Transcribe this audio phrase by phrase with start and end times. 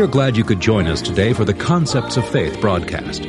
[0.00, 3.20] We are glad you could join us today for the Concepts of Faith broadcast.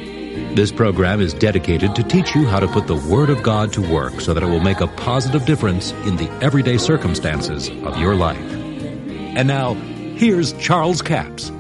[0.56, 3.82] This program is dedicated to teach you how to put the Word of God to
[3.82, 8.16] work so that it will make a positive difference in the everyday circumstances of your
[8.16, 8.40] life.
[8.40, 11.52] And now, here's Charles Capps.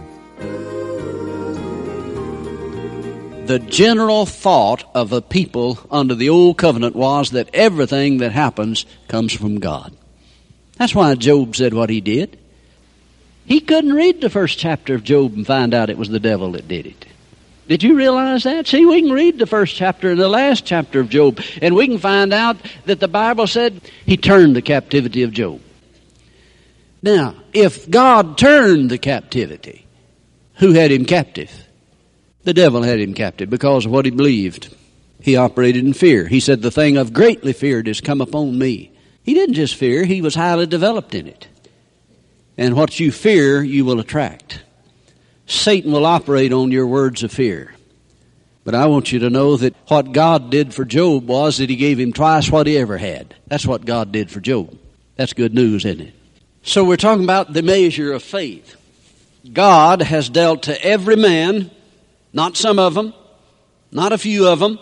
[3.47, 8.85] The general thought of the people under the old covenant was that everything that happens
[9.09, 9.93] comes from God.
[10.77, 12.40] That's why Job said what he did.
[13.45, 16.51] He couldn't read the first chapter of Job and find out it was the devil
[16.53, 17.05] that did it.
[17.67, 18.67] Did you realize that?
[18.67, 21.87] See, we can read the first chapter and the last chapter of Job, and we
[21.87, 25.61] can find out that the Bible said he turned the captivity of Job.
[27.01, 29.85] Now, if God turned the captivity,
[30.55, 31.51] who had him captive?
[32.43, 34.75] The devil had him captive because of what he believed.
[35.21, 36.27] He operated in fear.
[36.27, 38.91] He said, The thing I've greatly feared has come upon me.
[39.23, 41.47] He didn't just fear, he was highly developed in it.
[42.61, 44.61] And what you fear, you will attract.
[45.47, 47.73] Satan will operate on your words of fear.
[48.63, 51.75] But I want you to know that what God did for Job was that he
[51.75, 53.33] gave him twice what he ever had.
[53.47, 54.77] That's what God did for Job.
[55.15, 56.13] That's good news, isn't it?
[56.61, 58.75] So we're talking about the measure of faith.
[59.51, 61.71] God has dealt to every man,
[62.31, 63.15] not some of them,
[63.91, 64.77] not a few of them.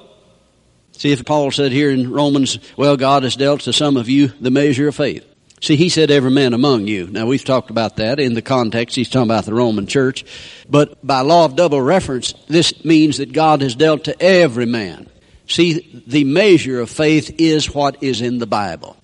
[0.91, 4.33] See if Paul said here in Romans, well, God has dealt to some of you
[4.41, 5.28] the measure of faith.
[5.61, 7.07] See, he said every man among you.
[7.07, 8.95] Now we've talked about that in the context.
[8.95, 10.23] He's talking about the Roman church.
[10.69, 15.09] But by law of double reference, this means that God has dealt to every man.
[15.47, 18.95] See, the measure of faith is what is in the Bible.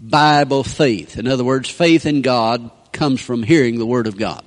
[0.00, 1.16] Bible faith.
[1.16, 4.44] In other words, faith in God comes from hearing the Word of God.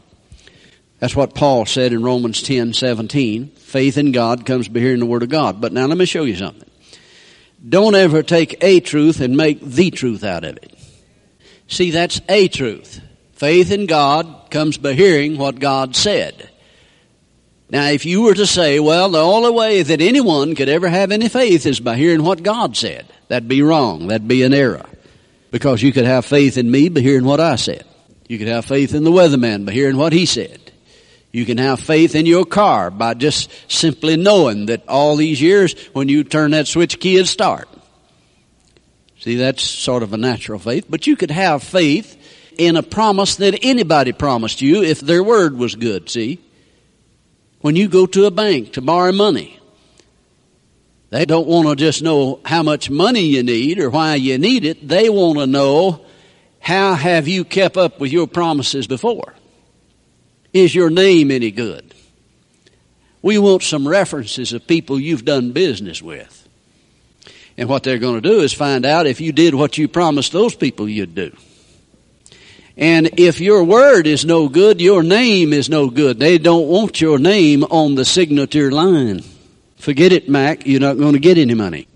[1.00, 3.48] That's what Paul said in Romans 10, 17.
[3.52, 5.62] Faith in God comes by hearing the Word of God.
[5.62, 6.70] But now let me show you something.
[7.68, 10.79] Don't ever take a truth and make the truth out of it.
[11.70, 13.00] See, that's a truth.
[13.34, 16.50] Faith in God comes by hearing what God said.
[17.70, 21.12] Now, if you were to say, well, the only way that anyone could ever have
[21.12, 24.08] any faith is by hearing what God said, that'd be wrong.
[24.08, 24.86] That'd be an error.
[25.52, 27.86] Because you could have faith in me by hearing what I said.
[28.28, 30.72] You could have faith in the weatherman by hearing what he said.
[31.32, 35.76] You can have faith in your car by just simply knowing that all these years
[35.94, 37.70] when you turn that switch key, it start.
[39.20, 40.86] See, that's sort of a natural faith.
[40.90, 42.18] But you could have faith
[42.58, 46.40] in a promise that anybody promised you if their word was good, see?
[47.62, 49.60] When you go to a bank to borrow money,
[51.10, 54.64] they don't want to just know how much money you need or why you need
[54.64, 54.88] it.
[54.88, 56.06] They want to know
[56.60, 59.34] how have you kept up with your promises before?
[60.54, 61.94] Is your name any good?
[63.22, 66.39] We want some references of people you've done business with.
[67.58, 70.32] And what they're going to do is find out if you did what you promised
[70.32, 71.36] those people you'd do.
[72.78, 76.18] And if your word is no good, your name is no good.
[76.18, 79.22] They don't want your name on the signature line.
[79.76, 80.66] Forget it, Mac.
[80.66, 81.88] You're not going to get any money.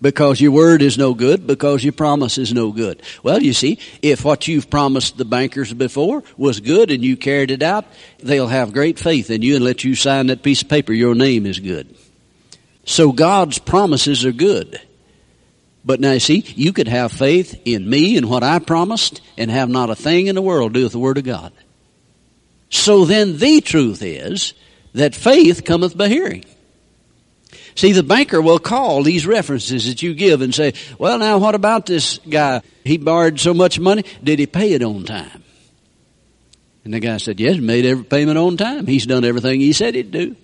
[0.00, 3.02] Because your word is no good, because your promise is no good.
[3.24, 7.50] Well, you see, if what you've promised the bankers before was good and you carried
[7.50, 7.86] it out,
[8.18, 10.92] they'll have great faith in you and let you sign that piece of paper.
[10.92, 11.96] Your name is good.
[12.86, 14.80] So God's promises are good.
[15.84, 19.50] But now you see, you could have faith in me and what I promised and
[19.50, 21.52] have not a thing in the world do with the Word of God.
[22.70, 24.54] So then the truth is
[24.94, 26.44] that faith cometh by hearing.
[27.74, 31.54] See, the banker will call these references that you give and say, well now what
[31.54, 32.62] about this guy?
[32.84, 34.04] He borrowed so much money.
[34.24, 35.44] Did he pay it on time?
[36.84, 38.86] And the guy said, yes, made every payment on time.
[38.86, 40.36] He's done everything he said he'd do.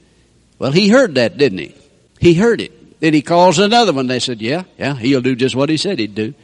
[0.58, 1.74] Well, he heard that, didn't he?
[2.22, 3.00] He heard it.
[3.00, 4.06] Then he calls another one.
[4.06, 6.34] They said, yeah, yeah, he'll do just what he said he'd do.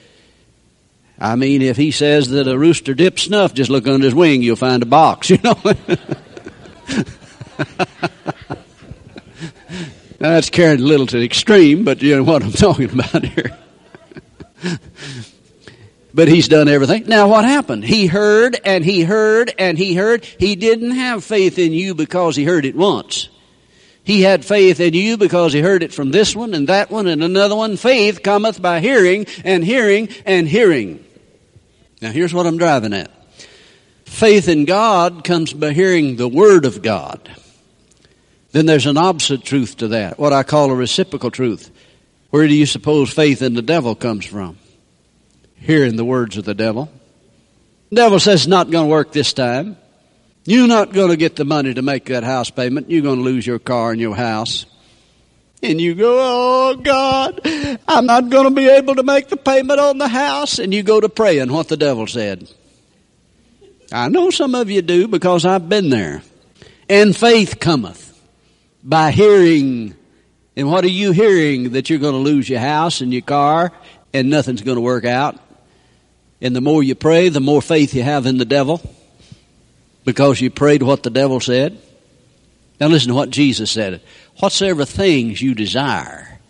[1.17, 4.43] I mean, if he says that a rooster dips snuff, just look under his wing,
[4.43, 5.57] you'll find a box, you know.
[5.63, 5.75] now
[10.19, 13.57] that's carried a little to the extreme, but you know what I'm talking about here.
[16.13, 17.07] but he's done everything.
[17.07, 17.85] Now what happened?
[17.85, 20.25] He heard and he heard and he heard.
[20.25, 23.29] He didn't have faith in you because he heard it once.
[24.09, 27.07] He had faith in you because he heard it from this one and that one
[27.09, 27.77] and another one.
[27.77, 31.05] Faith cometh by hearing and hearing and hearing.
[32.01, 33.11] Now here's what I'm driving at.
[34.07, 37.31] Faith in God comes by hearing the Word of God.
[38.53, 41.71] Then there's an opposite truth to that, what I call a reciprocal truth.
[42.31, 44.57] Where do you suppose faith in the devil comes from?
[45.57, 46.91] Hearing the words of the devil.
[47.91, 49.77] The devil says it's not going to work this time.
[50.49, 52.89] You're not going to get the money to make that house payment.
[52.89, 54.65] You're going to lose your car and your house.
[55.63, 57.43] And you go, oh God,
[57.87, 60.59] I'm not going to be able to make the payment on the house.
[60.59, 62.51] And you go to praying what the devil said.
[63.93, 66.23] I know some of you do because I've been there.
[66.89, 68.19] And faith cometh
[68.83, 69.95] by hearing.
[70.57, 71.73] And what are you hearing?
[71.73, 73.71] That you're going to lose your house and your car
[74.15, 75.39] and nothing's going to work out.
[76.41, 78.81] And the more you pray, the more faith you have in the devil
[80.09, 81.79] because you prayed what the devil said.
[82.81, 84.01] Now listen to what Jesus said.
[84.39, 86.41] Whatsoever things you desire,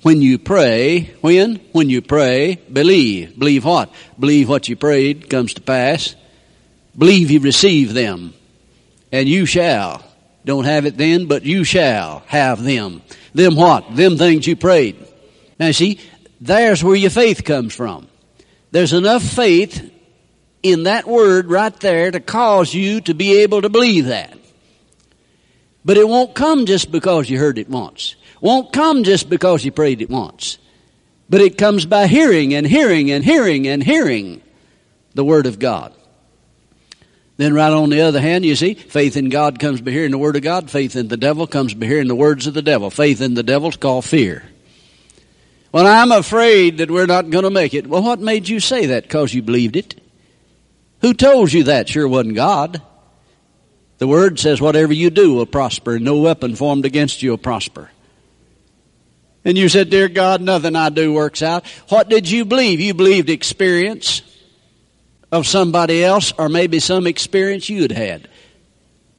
[0.00, 1.56] when you pray, when?
[1.72, 3.38] When you pray, believe.
[3.38, 3.92] Believe what?
[4.18, 6.16] Believe what you prayed comes to pass.
[6.96, 8.32] Believe you receive them.
[9.12, 10.02] And you shall.
[10.46, 13.02] Don't have it then, but you shall have them.
[13.34, 13.96] Them what?
[13.96, 14.96] Them things you prayed.
[15.60, 16.00] Now see,
[16.40, 18.08] there's where your faith comes from.
[18.70, 19.92] There's enough faith
[20.62, 24.36] in that word right there to cause you to be able to believe that.
[25.84, 28.16] But it won't come just because you heard it once.
[28.40, 30.58] Won't come just because you prayed it once.
[31.30, 34.42] But it comes by hearing and hearing and hearing and hearing
[35.14, 35.94] the Word of God.
[37.36, 40.18] Then right on the other hand, you see, faith in God comes by hearing the
[40.18, 40.70] Word of God.
[40.70, 42.90] Faith in the devil comes by hearing the words of the devil.
[42.90, 44.42] Faith in the devil is called fear.
[45.70, 47.86] Well, I'm afraid that we're not going to make it.
[47.86, 49.04] Well, what made you say that?
[49.04, 50.00] Because you believed it.
[51.00, 51.88] Who told you that?
[51.88, 52.82] Sure wasn't God.
[53.98, 57.38] The word says whatever you do will prosper and no weapon formed against you will
[57.38, 57.90] prosper.
[59.44, 61.66] And you said, dear God, nothing I do works out.
[61.88, 62.80] What did you believe?
[62.80, 64.22] You believed experience
[65.30, 68.28] of somebody else or maybe some experience you had had.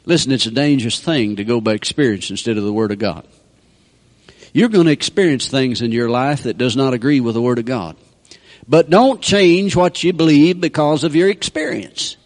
[0.05, 3.27] Listen, it's a dangerous thing to go by experience instead of the Word of God.
[4.53, 7.59] You're going to experience things in your life that does not agree with the Word
[7.59, 7.95] of God.
[8.69, 12.17] But don't change what you believe because of your experience.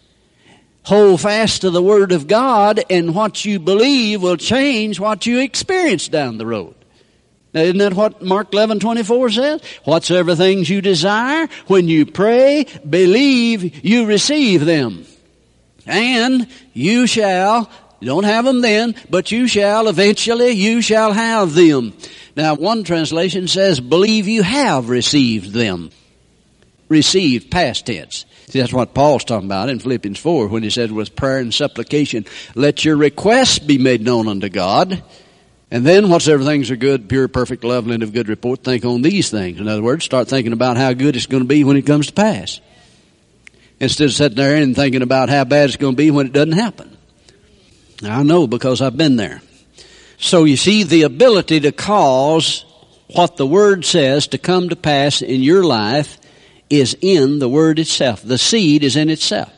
[0.84, 5.40] Hold fast to the Word of God and what you believe will change what you
[5.40, 6.76] experience down the road.
[7.54, 9.62] Now, isn't that what Mark 11, 24 says?
[9.86, 15.06] Whatsoever things you desire, when you pray, believe you receive them.
[15.86, 17.70] And you shall,
[18.02, 21.94] you don't have them then, but you shall eventually, you shall have them.
[22.36, 25.92] Now, one translation says, believe you have received them.
[26.94, 28.24] Received, past tense.
[28.50, 31.52] See, that's what Paul's talking about in Philippians 4 when he said, with prayer and
[31.52, 35.04] supplication, let your requests be made known unto God.
[35.72, 39.02] And then whatsoever things are good, pure, perfect, lovely, and of good report, think on
[39.02, 39.60] these things.
[39.60, 42.06] In other words, start thinking about how good it's going to be when it comes
[42.08, 42.62] to pass.
[43.80, 46.34] Instead of sitting there and thinking about how bad it's going to be when it
[46.34, 46.96] doesn't happen.
[48.04, 49.42] I know because I've been there.
[50.20, 52.66] So you see, the ability to cause
[53.08, 56.20] what the Word says to come to pass in your life
[56.70, 58.22] is in the Word itself.
[58.22, 59.52] The seed is in itself.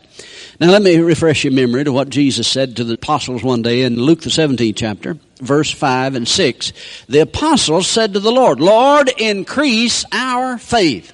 [0.60, 3.81] Now let me refresh your memory to what Jesus said to the apostles one day
[3.81, 6.74] in Luke the 17th chapter, verse 5 and 6.
[7.10, 11.12] The apostles said to the Lord, Lord, increase our faith.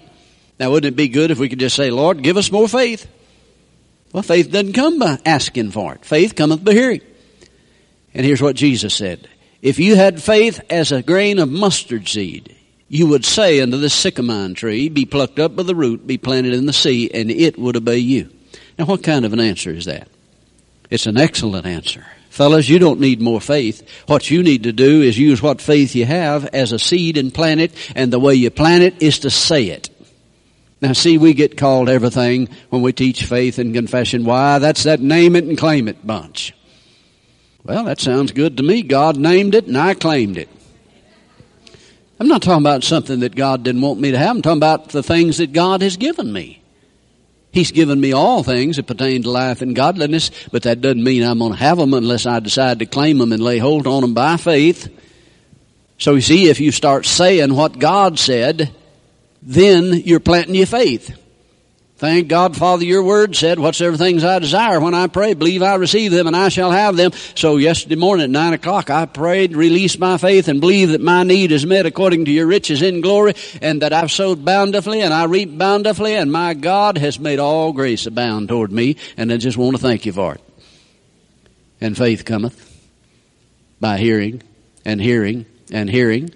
[0.60, 3.08] Now wouldn't it be good if we could just say, Lord, give us more faith?
[4.14, 6.06] Well, faith doesn't come by asking for it.
[6.06, 7.02] Faith cometh by hearing.
[8.14, 9.28] And here's what Jesus said.
[9.62, 12.56] If you had faith as a grain of mustard seed,
[12.92, 16.54] you would say unto this sycamore tree, be plucked up by the root, be planted
[16.54, 18.30] in the sea, and it would obey you.
[18.78, 20.10] Now, what kind of an answer is that?
[20.90, 22.06] It's an excellent answer.
[22.30, 23.90] Fellas, you don't need more faith.
[24.08, 27.34] What you need to do is use what faith you have as a seed and
[27.34, 29.90] plant it, and the way you plant it is to say it.
[30.82, 34.26] Now see, we get called everything when we teach faith and confession.
[34.26, 34.60] Why?
[34.60, 36.54] That's that name it and claim it bunch.
[37.64, 38.82] Well, that sounds good to me.
[38.82, 40.50] God named it and I claimed it.
[42.22, 44.36] I'm not talking about something that God didn't want me to have.
[44.36, 46.62] I'm talking about the things that God has given me.
[47.52, 51.24] He's given me all things that pertain to life and godliness, but that doesn't mean
[51.24, 54.02] I'm going to have them unless I decide to claim them and lay hold on
[54.02, 54.88] them by faith.
[55.98, 58.70] So you see, if you start saying what God said,
[59.42, 61.20] then you're planting your faith.
[62.02, 65.76] Thank God, Father, your word said, whatsoever things I desire when I pray, believe I
[65.76, 67.12] receive them and I shall have them.
[67.36, 71.22] So yesterday morning at nine o'clock, I prayed, released my faith and believe that my
[71.22, 75.14] need is met according to your riches in glory and that I've sowed bountifully and
[75.14, 79.38] I reap bountifully and my God has made all grace abound toward me and I
[79.38, 80.42] just want to thank you for it.
[81.80, 82.84] And faith cometh
[83.80, 84.42] by hearing
[84.84, 86.34] and hearing and hearing.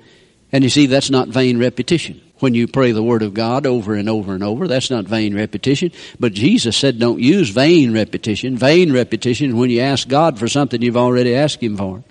[0.52, 3.96] And you see, that's not vain repetition when you pray the Word of God over
[3.96, 4.68] and over and over.
[4.68, 5.92] That's not vain repetition.
[6.20, 8.56] But Jesus said don't use vain repetition.
[8.56, 12.04] Vain repetition when you ask God for something you've already asked Him for.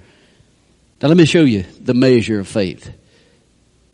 [1.01, 2.93] Now let me show you the measure of faith.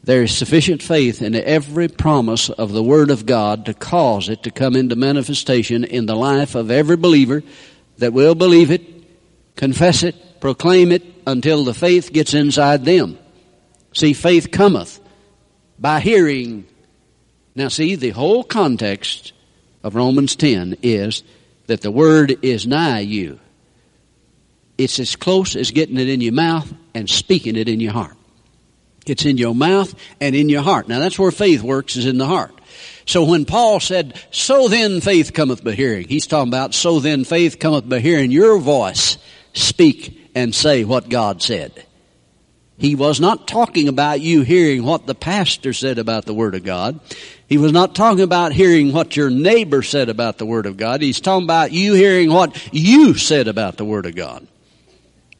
[0.03, 4.45] There is sufficient faith in every promise of the Word of God to cause it
[4.45, 7.43] to come into manifestation in the life of every believer
[7.99, 8.81] that will believe it,
[9.57, 13.19] confess it, proclaim it until the faith gets inside them.
[13.93, 15.00] See, faith cometh
[15.81, 16.67] by hearing.
[17.55, 19.33] Now see, the whole context
[19.83, 21.23] of Romans 10 is
[21.67, 23.41] that the word is nigh you.
[24.77, 28.17] It's as close as getting it in your mouth and speaking it in your heart.
[29.07, 30.89] It's in your mouth and in your heart.
[30.89, 32.55] Now that's where faith works is in the heart.
[33.07, 37.25] So when Paul said, so then faith cometh by hearing, he's talking about, so then
[37.25, 39.19] faith cometh by hearing your voice
[39.53, 41.85] speak and say what God said.
[42.81, 46.65] He was not talking about you hearing what the pastor said about the Word of
[46.65, 46.99] God.
[47.47, 51.03] He was not talking about hearing what your neighbor said about the Word of God.
[51.03, 54.47] He's talking about you hearing what you said about the Word of God.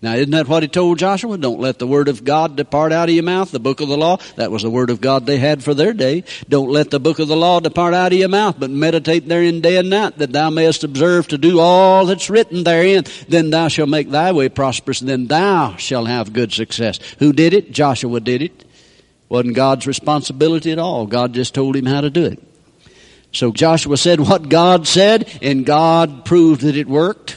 [0.03, 1.37] Now, isn't that what he told Joshua?
[1.37, 3.99] Don't let the word of God depart out of your mouth, the book of the
[3.99, 4.17] law.
[4.37, 6.25] That was the word of God they had for their day.
[6.49, 9.61] Don't let the book of the law depart out of your mouth, but meditate therein
[9.61, 13.05] day and night, that thou mayest observe to do all that's written therein.
[13.29, 16.99] Then thou shalt make thy way prosperous, then thou shalt have good success.
[17.19, 17.71] Who did it?
[17.71, 18.65] Joshua did it.
[19.29, 21.07] Wasn't God's responsibility at all.
[21.07, 22.43] God just told him how to do it.
[23.33, 27.37] So Joshua said what God said, and God proved that it worked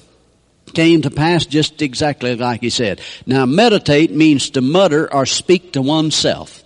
[0.74, 3.02] came to pass just exactly like he said.
[3.26, 6.64] Now, meditate means to mutter or speak to oneself.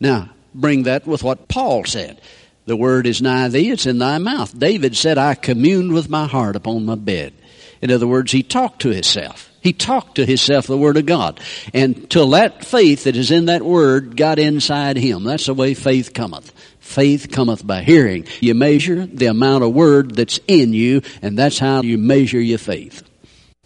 [0.00, 2.20] Now, bring that with what Paul said.
[2.66, 4.58] The word is nigh thee, it's in thy mouth.
[4.58, 7.34] David said, I communed with my heart upon my bed.
[7.82, 9.50] In other words, he talked to himself.
[9.60, 11.40] He talked to himself the Word of God.
[11.72, 15.24] And till that faith that is in that Word got inside him.
[15.24, 16.52] That's the way faith cometh.
[16.80, 18.26] Faith cometh by hearing.
[18.40, 22.58] You measure the amount of Word that's in you, and that's how you measure your
[22.58, 23.02] faith.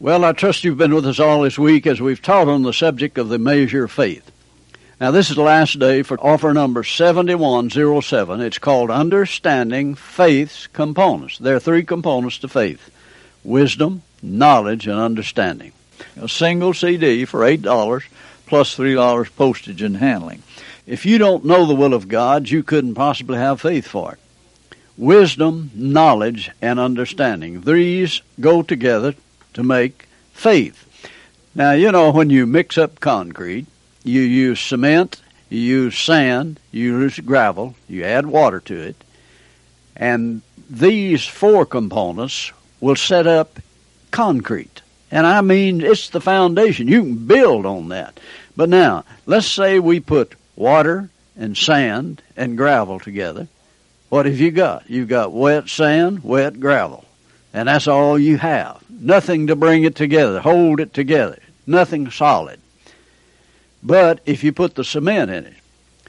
[0.01, 2.73] Well, I trust you've been with us all this week as we've taught on the
[2.73, 4.31] subject of the measure of faith.
[5.01, 8.41] Now, this is the last day for offer number 7107.
[8.41, 11.39] It's called Understanding Faith's Components.
[11.39, 12.91] There are three components to faith
[13.43, 15.73] wisdom, knowledge, and understanding.
[16.17, 18.05] A single CD for $8
[18.47, 20.45] plus $3 postage and handling.
[20.87, 24.77] If you don't know the will of God, you couldn't possibly have faith for it.
[24.97, 27.63] Wisdom, knowledge, and understanding.
[27.63, 29.17] These go together
[29.59, 30.87] to make faith.
[31.53, 33.67] Now, you know, when you mix up concrete,
[34.05, 38.95] you use cement, you use sand, you use gravel, you add water to it,
[39.97, 43.59] and these four components will set up
[44.13, 44.81] concrete.
[45.11, 46.87] And I mean, it's the foundation.
[46.87, 48.21] You can build on that.
[48.57, 53.49] But now, let's say we put water and sand and gravel together.
[54.09, 54.89] What have you got?
[54.89, 57.05] You've got wet sand, wet gravel.
[57.59, 58.81] And that's all you have.
[58.89, 61.41] Nothing to bring it together, hold it together.
[61.67, 62.61] Nothing solid.
[63.83, 65.57] But if you put the cement in it,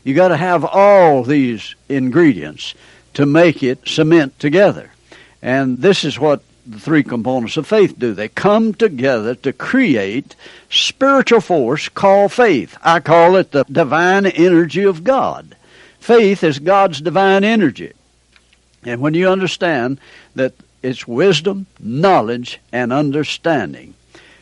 [0.04, 2.76] you got to have all these ingredients
[3.16, 4.92] to make it cement together.
[5.42, 8.14] And this is what the three components of faith do.
[8.14, 10.36] They come together to create
[10.70, 12.78] spiritual force called faith.
[12.84, 15.56] I call it the divine energy of God.
[16.00, 17.94] Faith is God's divine energy.
[18.84, 20.00] And when you understand
[20.36, 23.94] that it's wisdom, knowledge, and understanding.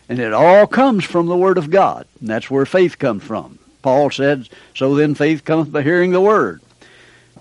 [0.09, 2.07] And it all comes from the Word of God.
[2.19, 3.59] And that's where faith comes from.
[3.81, 6.61] Paul said, So then faith cometh by hearing the Word.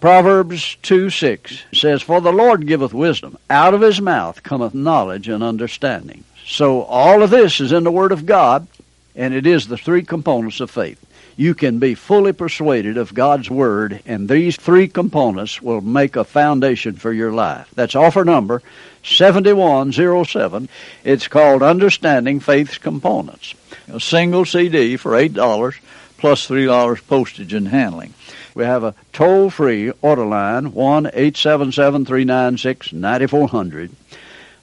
[0.00, 3.38] Proverbs 2 6 says, For the Lord giveth wisdom.
[3.49, 6.25] Out of his mouth cometh knowledge and understanding.
[6.45, 8.67] So all of this is in the Word of God,
[9.15, 11.05] and it is the three components of faith
[11.37, 16.25] you can be fully persuaded of God's Word, and these three components will make a
[16.25, 17.69] foundation for your life.
[17.75, 18.62] That's offer number
[19.05, 20.69] 7107.
[21.05, 23.55] It's called Understanding Faith's Components.
[23.88, 25.78] A single CD for $8
[26.16, 28.14] plus $3 postage and handling.
[28.55, 33.90] We have a toll free order line 1 877 396 9400.